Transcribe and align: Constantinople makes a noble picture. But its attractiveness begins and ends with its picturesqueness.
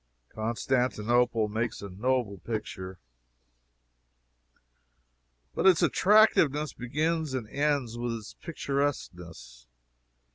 Constantinople 0.29 1.47
makes 1.47 1.79
a 1.79 1.87
noble 1.87 2.39
picture. 2.39 2.97
But 5.53 5.67
its 5.67 5.83
attractiveness 5.83 6.73
begins 6.73 7.35
and 7.35 7.47
ends 7.47 7.99
with 7.99 8.13
its 8.13 8.33
picturesqueness. 8.41 9.67